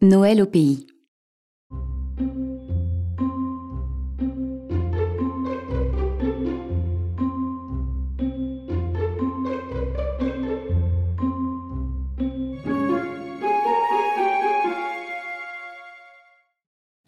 [0.00, 0.86] Noël au pays.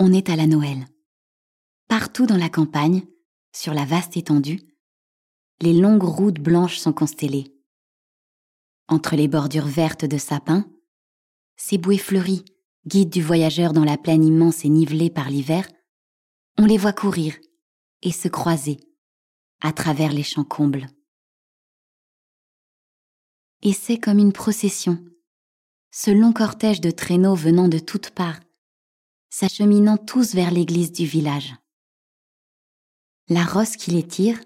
[0.00, 0.88] On est à la Noël.
[1.86, 3.02] Partout dans la campagne,
[3.54, 4.58] sur la vaste étendue,
[5.60, 7.54] les longues routes blanches sont constellées.
[8.88, 10.68] Entre les bordures vertes de sapins,
[11.56, 12.44] ces bouées fleuries,
[12.86, 15.68] guides du voyageur dans la plaine immense et nivelée par l'hiver,
[16.58, 17.34] on les voit courir
[18.02, 18.80] et se croiser
[19.60, 20.86] à travers les champs combles.
[23.62, 25.04] Et c'est comme une procession,
[25.90, 28.40] ce long cortège de traîneaux venant de toutes parts,
[29.28, 31.54] s'acheminant tous vers l'église du village.
[33.28, 34.40] La rosse qui les tire,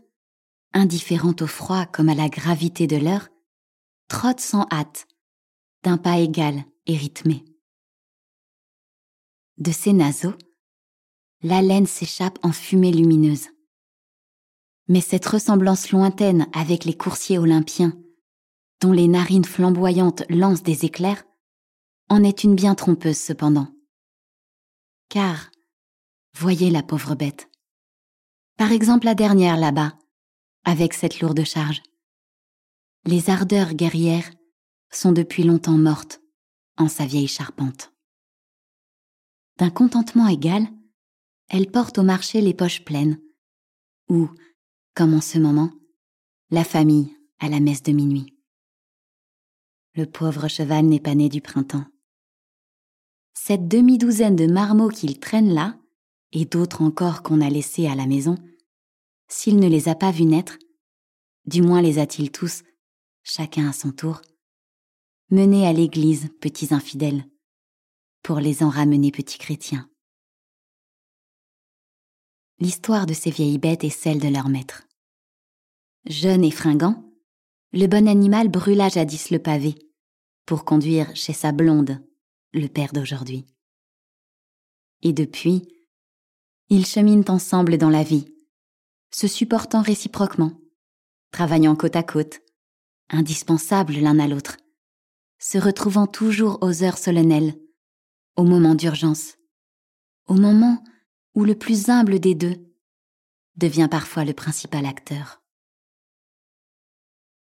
[0.72, 3.28] indifférente au froid comme à la gravité de l'heure,
[4.08, 5.06] trotte sans hâte,
[5.84, 7.44] d'un pas égal et rythmé.
[9.56, 10.34] De ses naseaux,
[11.42, 13.48] l'haleine s'échappe en fumée lumineuse.
[14.88, 17.97] Mais cette ressemblance lointaine avec les coursiers olympiens,
[18.80, 21.25] dont les narines flamboyantes lancent des éclairs,
[22.08, 23.69] en est une bien trompeuse cependant.
[25.08, 25.50] Car,
[26.34, 27.48] voyez la pauvre bête.
[28.56, 29.97] Par exemple la dernière là-bas,
[30.64, 31.80] avec cette lourde charge.
[33.06, 34.30] Les ardeurs guerrières
[34.91, 36.20] sont depuis longtemps mortes
[36.77, 37.94] en sa vieille charpente.
[39.58, 40.66] D'un contentement égal,
[41.48, 43.20] elle porte au marché les poches pleines,
[44.08, 44.28] ou,
[44.94, 45.70] comme en ce moment,
[46.50, 48.34] la famille à la messe de minuit.
[49.94, 51.86] Le pauvre cheval n'est pas né du printemps.
[53.32, 55.78] Cette demi-douzaine de marmots qu'il traîne là,
[56.32, 58.36] et d'autres encore qu'on a laissés à la maison,
[59.28, 60.58] s'il ne les a pas vus naître,
[61.47, 62.62] du moins les a-t-il tous,
[63.22, 64.20] chacun à son tour,
[65.30, 67.25] menés à l'église, petits infidèles,
[68.25, 69.89] pour les en ramener petits chrétiens.
[72.58, 74.84] L'histoire de ces vieilles bêtes est celle de leur maître.
[76.06, 77.12] Jeune et fringant,
[77.72, 79.75] le bon animal brûla jadis le pavé
[80.47, 82.03] pour conduire chez sa blonde,
[82.54, 83.47] le père d'aujourd'hui.
[85.03, 85.69] Et depuis,
[86.71, 88.34] ils cheminent ensemble dans la vie,
[89.10, 90.53] se supportant réciproquement,
[91.31, 92.41] travaillant côte à côte,
[93.10, 94.56] indispensables l'un à l'autre,
[95.38, 97.59] se retrouvant toujours aux heures solennelles,
[98.37, 99.37] au moment d'urgence,
[100.27, 100.83] au moment
[101.34, 102.56] où le plus humble des deux
[103.56, 105.43] devient parfois le principal acteur.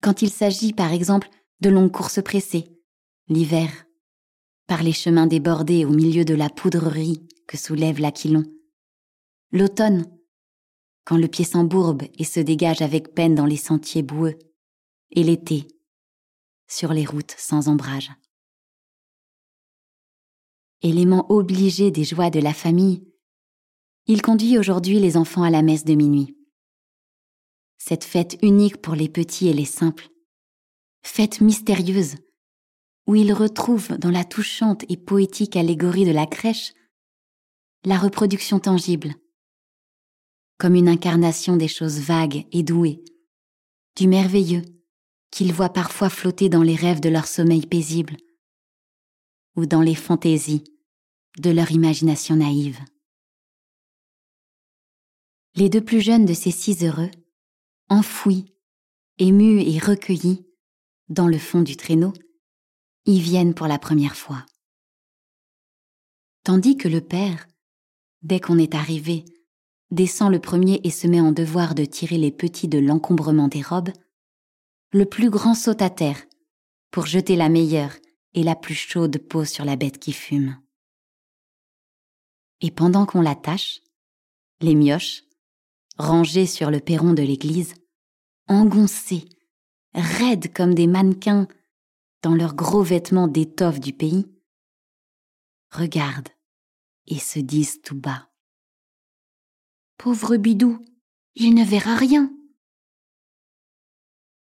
[0.02, 1.30] Quand il s'agit, par exemple,
[1.62, 2.66] de longues courses pressées,
[3.28, 3.86] l'hiver,
[4.68, 8.44] par les chemins débordés au milieu de la poudrerie que soulève l'aquilon,
[9.52, 10.06] l'automne,
[11.06, 14.38] quand le pied s'embourbe et se dégage avec peine dans les sentiers boueux,
[15.12, 15.68] et l'été,
[16.68, 18.12] sur les routes sans ombrage.
[20.84, 23.04] Élément obligé des joies de la famille,
[24.08, 26.36] il conduit aujourd'hui les enfants à la messe de minuit.
[27.78, 30.10] Cette fête unique pour les petits et les simples,
[31.04, 32.16] fête mystérieuse,
[33.06, 36.74] où ils retrouvent dans la touchante et poétique allégorie de la crèche
[37.84, 39.14] la reproduction tangible,
[40.58, 43.04] comme une incarnation des choses vagues et douées,
[43.98, 44.64] du merveilleux,
[45.30, 48.18] qu'ils voient parfois flotter dans les rêves de leur sommeil paisible
[49.56, 50.64] ou dans les fantaisies
[51.38, 52.80] de leur imagination naïve.
[55.56, 57.12] Les deux plus jeunes de ces six heureux,
[57.90, 58.54] enfouis,
[59.18, 60.46] émus et recueillis
[61.10, 62.14] dans le fond du traîneau,
[63.06, 64.46] y viennent pour la première fois.
[66.44, 67.48] Tandis que le père,
[68.22, 69.26] dès qu'on est arrivé,
[69.92, 73.62] descend le premier et se met en devoir de tirer les petits de l'encombrement des
[73.62, 73.92] robes,
[74.94, 76.22] le plus grand saute à terre
[76.92, 77.94] pour jeter la meilleure
[78.34, 80.58] et la plus chaude peau sur la bête qui fume.
[82.62, 83.82] Et pendant qu'on l'attache,
[84.62, 85.24] les mioches,
[85.98, 87.74] rangées sur le perron de l'église,
[88.48, 89.26] engoncées,
[89.94, 91.48] raides comme des mannequins
[92.22, 94.28] dans leurs gros vêtements d'étoffe du pays,
[95.72, 96.30] regardent
[97.08, 98.30] et se disent tout bas.
[99.98, 100.80] Pauvre bidou,
[101.36, 102.32] il ne verra rien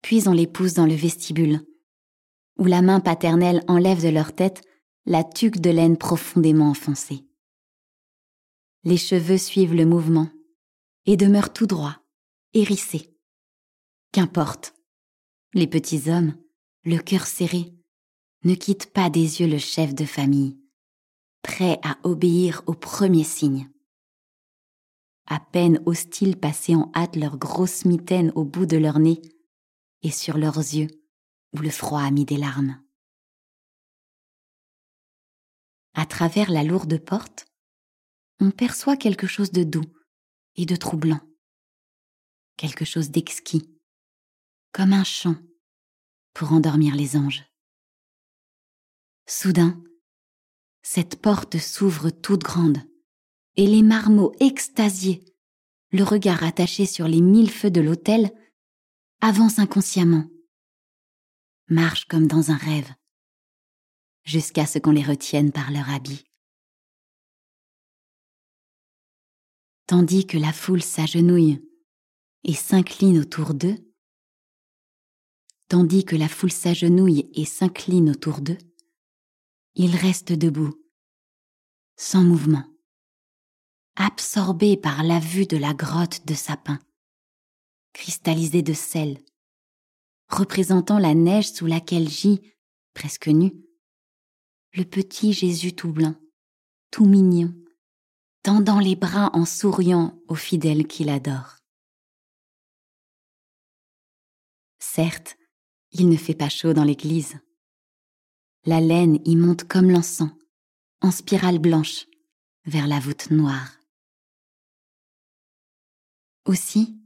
[0.03, 1.65] puis on les pousse dans le vestibule,
[2.59, 4.63] où la main paternelle enlève de leur tête
[5.07, 7.25] la tuque de laine profondément enfoncée.
[8.85, 10.29] Les cheveux suivent le mouvement
[11.07, 12.03] et demeurent tout droits,
[12.55, 13.17] hérissés.
[14.13, 14.75] Qu'importe,
[15.55, 16.37] les petits hommes,
[16.85, 17.73] le cœur serré,
[18.45, 20.59] ne quittent pas des yeux le chef de famille,
[21.43, 23.71] prêt à obéir au premier signe.
[25.27, 29.23] À peine osent-ils passer en hâte leurs grosses mitaines au bout de leur nez
[30.03, 30.89] et sur leurs yeux
[31.55, 32.83] où le froid a mis des larmes.
[35.95, 37.47] À travers la lourde porte,
[38.43, 39.87] on perçoit quelque chose de doux
[40.57, 41.21] et de troublant,
[42.57, 43.71] quelque chose d'exquis,
[44.73, 45.37] comme un chant
[46.35, 47.45] pour endormir les anges.
[49.29, 49.81] Soudain,
[50.83, 52.79] cette porte s'ouvre toute grande,
[53.55, 55.25] et les marmots extasiés,
[55.93, 58.33] le regard attaché sur les mille feux de l'autel,
[59.21, 60.29] avancent inconsciemment,
[61.69, 62.93] marchent comme dans un rêve,
[64.25, 66.25] jusqu'à ce qu'on les retienne par leur habit.
[69.93, 71.63] Tandis que la foule s'agenouille
[72.45, 73.77] et s'incline autour d'eux,
[75.69, 78.57] tandis que la foule s'agenouille et s'incline autour d'eux,
[79.75, 80.73] il reste debout,
[81.97, 82.65] sans mouvement,
[83.97, 86.79] absorbé par la vue de la grotte de sapin,
[87.93, 89.23] cristallisée de sel,
[90.31, 92.41] représentant la neige sous laquelle gît,
[92.95, 93.53] presque nu,
[94.73, 96.15] le petit Jésus tout blanc,
[96.91, 97.55] tout mignon,
[98.43, 101.59] tendant les bras en souriant aux fidèles qu'il adore.
[104.81, 105.37] Certes,
[105.93, 107.37] il ne fait pas chaud dans l'église.
[108.65, 110.33] La laine y monte comme l'encens,
[111.01, 112.07] en spirale blanche,
[112.65, 113.79] vers la voûte noire.
[116.45, 116.99] Aussi,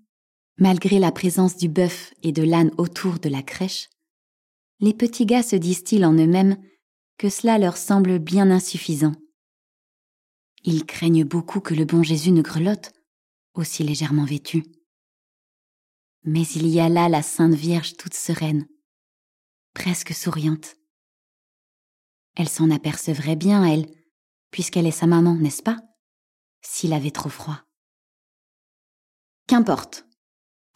[0.58, 3.90] malgré la présence du bœuf et de l'âne autour de la crèche,
[4.80, 6.56] les petits gars se disent-ils en eux-mêmes
[7.18, 9.14] que cela leur semble bien insuffisant.
[10.66, 12.92] Ils craignent beaucoup que le bon Jésus ne grelotte,
[13.54, 14.62] aussi légèrement vêtu.
[16.24, 18.68] Mais il y a là la Sainte Vierge toute sereine,
[19.72, 20.76] presque souriante,
[22.36, 23.86] elle s'en apercevrait bien, elle,
[24.50, 25.78] puisqu'elle est sa maman, n'est-ce pas?
[26.60, 27.62] S'il avait trop froid.
[29.46, 30.06] Qu'importe.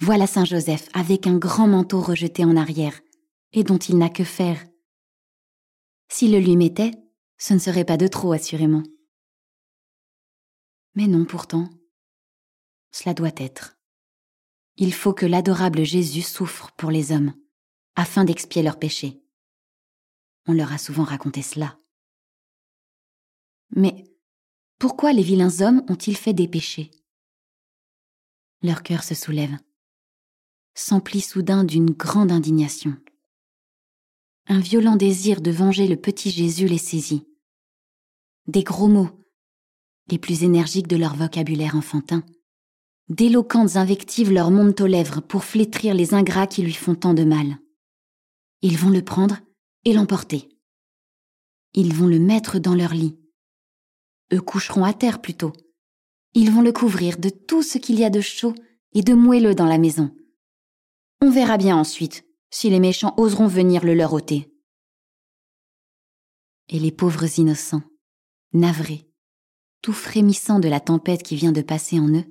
[0.01, 2.99] Voilà Saint Joseph avec un grand manteau rejeté en arrière,
[3.53, 4.65] et dont il n'a que faire.
[6.09, 6.93] S'il le lui mettait,
[7.37, 8.83] ce ne serait pas de trop, assurément.
[10.95, 11.71] Mais non, pourtant.
[12.91, 13.79] Cela doit être.
[14.77, 17.35] Il faut que l'adorable Jésus souffre pour les hommes,
[17.97, 19.23] afin d'expier leurs péchés.
[20.47, 21.79] On leur a souvent raconté cela.
[23.77, 24.05] Mais
[24.79, 26.91] pourquoi les vilains hommes ont-ils fait des péchés?
[28.63, 29.57] Leur cœur se soulève,
[30.75, 32.97] s'emplit soudain d'une grande indignation.
[34.47, 37.27] Un violent désir de venger le petit Jésus les saisit.
[38.47, 39.20] Des gros mots,
[40.11, 42.25] les plus énergiques de leur vocabulaire enfantin,
[43.09, 47.25] d'éloquentes invectives leur montent aux lèvres pour flétrir les ingrats qui lui font tant de
[47.25, 47.59] mal.
[48.63, 49.39] Ils vont le prendre
[49.85, 50.49] et l'emporter.
[51.75, 53.19] Ils vont le mettre dans leur lit.
[54.33, 55.53] Eux coucheront à terre plutôt.
[56.35, 58.55] Ils vont le couvrir de tout ce qu'il y a de chaud
[58.93, 60.15] et de moelleux dans la maison.
[61.21, 64.53] On verra bien ensuite si les méchants oseront venir le leur ôter.
[66.69, 67.83] Et les pauvres innocents,
[68.53, 69.10] navrés,
[69.83, 72.27] tout frémissants de la tempête qui vient de passer en eux,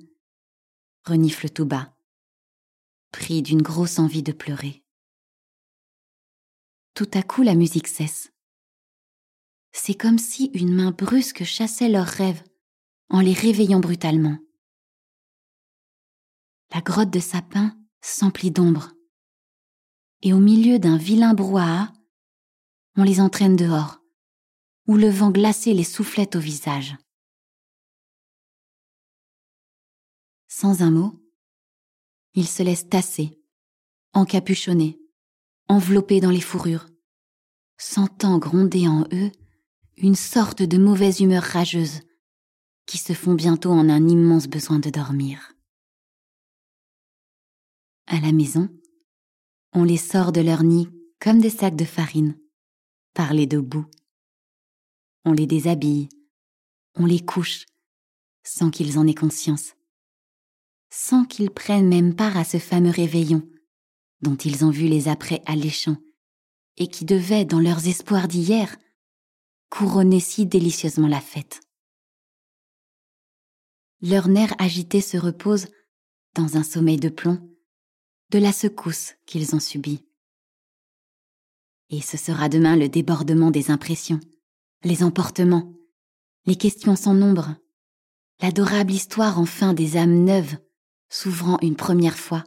[1.04, 1.96] reniflent tout bas,
[3.12, 4.84] pris d'une grosse envie de pleurer.
[6.94, 8.32] Tout à coup, la musique cesse.
[9.72, 12.42] C'est comme si une main brusque chassait leurs rêves
[13.08, 14.38] en les réveillant brutalement.
[16.72, 18.92] La grotte de sapin s'emplit d'ombre.
[20.22, 21.92] Et au milieu d'un vilain brouhaha,
[22.96, 24.00] on les entraîne dehors,
[24.86, 26.96] où le vent glacé les soufflait au visage.
[30.60, 31.18] Sans un mot,
[32.34, 33.40] ils se laissent tasser,
[34.12, 35.00] encapuchonnés,
[35.68, 36.86] enveloppés dans les fourrures,
[37.78, 39.32] sentant gronder en eux
[39.96, 42.02] une sorte de mauvaise humeur rageuse
[42.84, 45.54] qui se fond bientôt en un immense besoin de dormir.
[48.06, 48.68] À la maison,
[49.72, 50.90] on les sort de leur nid
[51.20, 52.38] comme des sacs de farine,
[53.14, 53.88] par les deux bouts.
[55.24, 56.10] On les déshabille,
[56.96, 57.64] on les couche,
[58.44, 59.72] sans qu'ils en aient conscience,
[60.90, 63.42] sans qu'ils prennent même part à ce fameux réveillon
[64.22, 65.96] dont ils ont vu les apprêts alléchants,
[66.76, 68.76] et qui devaient, dans leurs espoirs d'hier,
[69.70, 71.60] couronner si délicieusement la fête.
[74.02, 75.68] Leurs nerfs agités se reposent,
[76.34, 77.38] dans un sommeil de plomb,
[78.30, 80.06] de la secousse qu'ils ont subie.
[81.90, 84.20] Et ce sera demain le débordement des impressions,
[84.84, 85.74] les emportements,
[86.46, 87.56] les questions sans nombre,
[88.40, 90.56] l'adorable histoire enfin des âmes neuves
[91.10, 92.44] s'ouvrant une première fois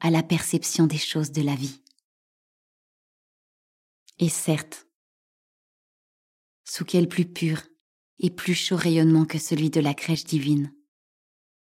[0.00, 1.80] à la perception des choses de la vie.
[4.18, 4.86] Et certes,
[6.64, 7.62] sous quel plus pur
[8.18, 10.74] et plus chaud rayonnement que celui de la crèche divine,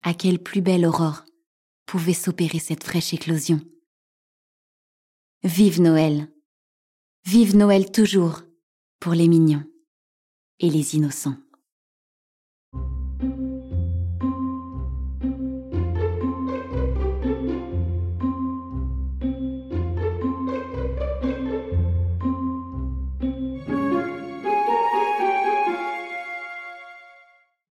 [0.02, 1.24] à quelle plus belle aurore
[1.86, 3.60] pouvait s'opérer cette fraîche éclosion.
[5.42, 6.30] Vive Noël,
[7.24, 8.42] vive Noël toujours
[9.00, 9.64] pour les mignons.
[10.60, 11.36] et les innocents.